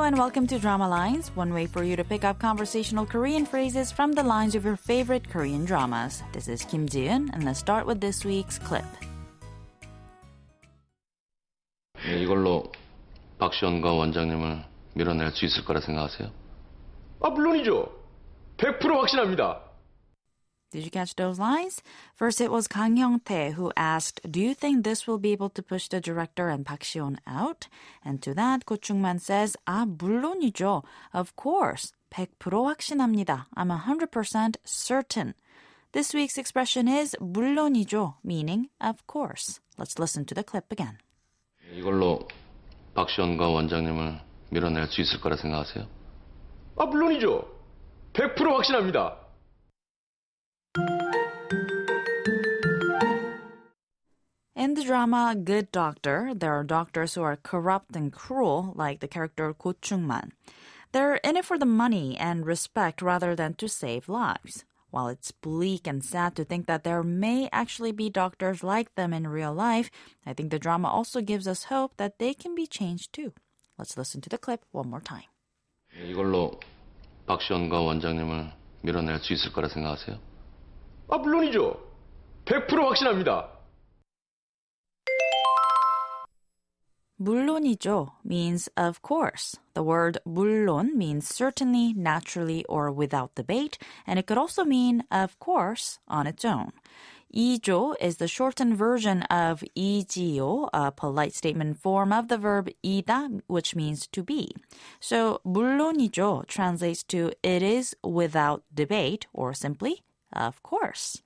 Hello 0.00 0.04
and 0.04 0.16
welcome 0.16 0.46
to 0.46 0.58
Drama 0.58 0.88
Lines, 0.88 1.28
one 1.36 1.52
way 1.52 1.66
for 1.66 1.84
you 1.84 1.96
to 1.96 2.02
pick 2.02 2.24
up 2.24 2.38
conversational 2.38 3.04
Korean 3.04 3.44
phrases 3.44 3.92
from 3.92 4.12
the 4.12 4.22
lines 4.22 4.54
of 4.54 4.64
your 4.64 4.74
favorite 4.74 5.28
Korean 5.28 5.66
dramas. 5.66 6.22
This 6.32 6.48
is 6.48 6.64
Kim 6.64 6.88
Ji-eun, 6.88 7.28
and 7.34 7.44
let's 7.44 7.60
start 7.60 7.84
with 7.84 8.00
this 8.00 8.24
week's 8.24 8.58
clip. 8.58 8.86
네, 12.06 12.22
이걸로 12.22 12.72
박시원과 13.36 13.92
원장님을 13.92 14.64
밀어낼 14.94 15.30
수 15.32 15.44
있을 15.44 15.66
거라 15.66 15.80
생각하세요? 15.80 16.30
아, 17.20 17.28
물론이죠. 17.28 17.92
100% 18.56 18.80
확신합니다. 18.80 19.60
Did 20.72 20.84
you 20.84 20.90
catch 20.90 21.14
those 21.14 21.38
lines? 21.38 21.80
First, 22.14 22.40
it 22.40 22.50
was 22.50 22.66
Kang 22.66 22.96
Hyung-tae 22.96 23.52
who 23.52 23.72
asked, 23.76 24.20
"Do 24.28 24.40
you 24.40 24.52
think 24.52 24.82
this 24.82 25.06
will 25.06 25.18
be 25.18 25.32
able 25.32 25.48
to 25.50 25.62
push 25.62 25.88
the 25.88 26.00
director 26.00 26.48
and 26.48 26.66
Park 26.66 26.84
Si-won 26.84 27.18
out?" 27.26 27.68
And 28.04 28.20
to 28.22 28.34
that, 28.34 28.66
Ko 28.66 28.76
Chung-man 28.76 29.18
says, 29.18 29.56
"아, 29.64 29.86
물론이죠. 29.86 30.82
Of 31.14 31.32
course. 31.36 31.92
100% 32.10 32.66
확신합니다. 32.66 33.46
I'm 33.56 33.70
100% 33.70 34.58
certain." 34.66 35.34
This 35.92 36.12
week's 36.14 36.36
expression 36.36 36.88
is 36.88 37.16
물론이죠, 37.20 38.16
meaning 38.22 38.68
of 38.80 38.98
course. 39.06 39.60
Let's 39.78 39.98
listen 39.98 40.26
to 40.26 40.34
the 40.34 40.44
clip 40.44 40.66
again. 40.70 40.98
네, 41.62 41.78
이걸로 41.78 42.26
박시원과 42.94 43.48
원장님을 43.48 44.20
밀어낼 44.50 44.88
수 44.88 45.00
있을 45.00 45.20
거라 45.20 45.36
생각하세요? 45.36 45.86
아, 46.76 46.86
물론이죠. 46.86 47.48
100% 48.12 48.52
확신합니다. 48.52 49.19
In 54.60 54.74
the 54.74 54.84
drama 54.84 55.34
Good 55.36 55.70
Doctor, 55.70 56.32
there 56.34 56.54
are 56.54 56.64
doctors 56.64 57.14
who 57.14 57.22
are 57.22 57.36
corrupt 57.36 57.94
and 57.94 58.10
cruel, 58.10 58.72
like 58.74 59.00
the 59.00 59.08
character 59.08 59.52
Ko 59.52 59.74
Chung-man. 59.80 60.32
They're 60.92 61.16
in 61.16 61.36
it 61.36 61.44
for 61.44 61.58
the 61.58 61.66
money 61.66 62.16
and 62.16 62.46
respect 62.46 63.02
rather 63.02 63.36
than 63.36 63.52
to 63.54 63.68
save 63.68 64.08
lives. 64.08 64.64
While 64.90 65.08
it's 65.08 65.30
bleak 65.30 65.86
and 65.86 66.02
sad 66.02 66.36
to 66.36 66.44
think 66.44 66.66
that 66.66 66.84
there 66.84 67.02
may 67.02 67.50
actually 67.52 67.92
be 67.92 68.08
doctors 68.08 68.64
like 68.64 68.94
them 68.94 69.12
in 69.12 69.28
real 69.28 69.52
life, 69.52 69.90
I 70.24 70.32
think 70.32 70.50
the 70.50 70.58
drama 70.58 70.88
also 70.88 71.20
gives 71.20 71.46
us 71.46 71.64
hope 71.64 71.92
that 71.98 72.18
they 72.18 72.32
can 72.32 72.54
be 72.54 72.66
changed 72.66 73.12
too. 73.12 73.34
Let's 73.76 73.98
listen 73.98 74.22
to 74.22 74.30
the 74.30 74.38
clip 74.38 74.64
one 74.72 74.88
more 74.88 75.02
time. 75.02 75.28
네, 75.92 76.08
이걸로 76.08 76.58
박시원과 77.26 77.80
원장님을 77.80 78.52
밀어낼 78.82 79.18
수 79.20 79.34
있을 79.34 79.52
거라 79.52 79.68
생각하세요? 79.68 80.18
아, 81.10 81.18
물론이죠. 81.18 81.78
100% 82.46 82.70
확신합니다. 82.70 83.50
물론이죠 87.21 88.09
means 88.23 88.67
of 88.75 89.01
course. 89.03 89.57
The 89.75 89.83
word 89.83 90.17
물론 90.25 90.97
means 90.97 91.27
certainly, 91.27 91.93
naturally, 91.93 92.65
or 92.65 92.91
without 92.91 93.35
debate, 93.35 93.77
and 94.07 94.17
it 94.17 94.25
could 94.25 94.39
also 94.39 94.65
mean 94.65 95.03
of 95.11 95.39
course 95.39 95.99
on 96.07 96.25
its 96.25 96.43
own. 96.43 96.71
이죠 97.33 97.95
is 98.01 98.17
the 98.17 98.27
shortened 98.27 98.75
version 98.75 99.21
of 99.23 99.63
이지요, 99.77 100.69
a 100.73 100.91
polite 100.91 101.33
statement 101.33 101.77
form 101.77 102.11
of 102.11 102.27
the 102.27 102.37
verb 102.37 102.69
이다, 102.83 103.41
which 103.47 103.75
means 103.75 104.07
to 104.07 104.23
be. 104.23 104.53
So 104.99 105.39
물론이죠 105.45 106.47
translates 106.47 107.03
to 107.03 107.31
it 107.43 107.61
is 107.61 107.95
without 108.03 108.63
debate, 108.73 109.27
or 109.31 109.53
simply, 109.53 110.03
of 110.33 110.61
course. 110.63 111.21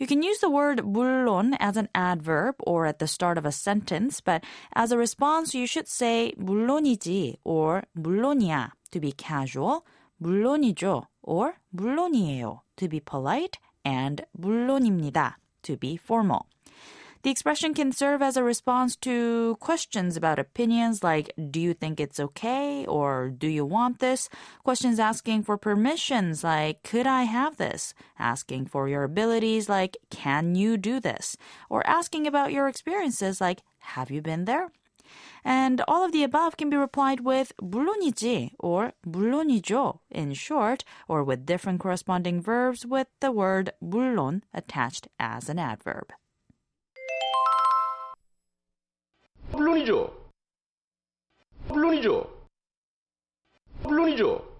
You 0.00 0.06
can 0.06 0.22
use 0.22 0.38
the 0.38 0.48
word 0.48 0.82
물론 0.82 1.56
as 1.60 1.76
an 1.76 1.90
adverb 1.94 2.56
or 2.60 2.86
at 2.86 3.00
the 3.00 3.06
start 3.06 3.36
of 3.36 3.44
a 3.44 3.52
sentence, 3.52 4.22
but 4.22 4.42
as 4.72 4.92
a 4.92 4.96
response, 4.96 5.54
you 5.54 5.66
should 5.66 5.88
say 5.88 6.32
물론이지 6.38 7.36
or 7.44 7.84
물론이야 7.94 8.70
to 8.92 9.00
be 9.00 9.12
casual, 9.12 9.84
물론이죠 10.22 11.04
or 11.22 11.56
물론이에요 11.76 12.60
to 12.76 12.88
be 12.88 13.00
polite, 13.00 13.58
and 13.84 14.24
물론입니다 14.38 15.34
to 15.62 15.76
be 15.76 15.98
formal. 15.98 16.46
The 17.24 17.30
expression 17.30 17.74
can 17.74 17.92
serve 17.92 18.22
as 18.22 18.36
a 18.36 18.42
response 18.42 18.96
to 19.04 19.56
questions 19.60 20.16
about 20.16 20.38
opinions 20.38 21.04
like, 21.04 21.32
do 21.50 21.60
you 21.60 21.74
think 21.74 22.00
it's 22.00 22.18
okay? 22.18 22.86
Or 22.86 23.28
do 23.28 23.46
you 23.46 23.64
want 23.66 23.98
this? 23.98 24.30
Questions 24.64 24.98
asking 24.98 25.42
for 25.42 25.58
permissions 25.58 26.42
like, 26.42 26.82
could 26.82 27.06
I 27.06 27.24
have 27.24 27.58
this? 27.58 27.92
Asking 28.18 28.66
for 28.66 28.88
your 28.88 29.04
abilities 29.04 29.68
like, 29.68 29.98
can 30.10 30.54
you 30.54 30.78
do 30.78 30.98
this? 30.98 31.36
Or 31.68 31.86
asking 31.86 32.26
about 32.26 32.52
your 32.52 32.68
experiences 32.68 33.40
like, 33.40 33.62
have 33.80 34.10
you 34.10 34.22
been 34.22 34.46
there? 34.46 34.70
And 35.44 35.82
all 35.88 36.04
of 36.04 36.12
the 36.12 36.22
above 36.22 36.56
can 36.56 36.70
be 36.70 36.76
replied 36.76 37.20
with 37.20 37.52
물론이지 37.60 38.52
or 38.58 38.92
물론이죠 39.06 39.98
in 40.10 40.34
short, 40.34 40.84
or 41.08 41.24
with 41.24 41.46
different 41.46 41.80
corresponding 41.80 42.40
verbs 42.40 42.86
with 42.86 43.08
the 43.20 43.32
word 43.32 43.72
물론 43.82 44.42
attached 44.54 45.08
as 45.18 45.48
an 45.48 45.58
adverb. 45.58 46.12
물론이죠. 49.64 50.12
물론이죠. 51.68 52.26
물론이죠. 53.82 54.50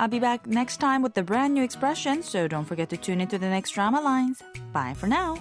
I'll 0.00 0.08
be 0.08 0.20
back 0.20 0.46
next 0.46 0.78
time 0.78 1.02
with 1.02 1.14
the 1.14 1.24
brand 1.24 1.54
new 1.54 1.64
expression, 1.64 2.22
so 2.22 2.46
don't 2.46 2.64
forget 2.64 2.88
to 2.90 2.96
tune 2.96 3.20
into 3.20 3.36
the 3.36 3.48
next 3.48 3.70
drama 3.72 4.00
lines. 4.00 4.42
Bye 4.72 4.94
for 4.94 5.08
now. 5.08 5.36